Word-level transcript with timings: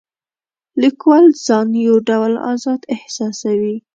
لیکوال 0.81 1.25
ځان 1.45 1.69
یو 1.87 1.95
ډول 2.09 2.33
آزاد 2.53 2.81
احساسوي. 2.95 3.75